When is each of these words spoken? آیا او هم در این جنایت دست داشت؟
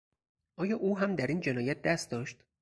آیا 0.57 0.77
او 0.77 0.97
هم 0.97 1.15
در 1.15 1.27
این 1.27 1.39
جنایت 1.39 1.81
دست 1.81 2.11
داشت؟ 2.11 2.43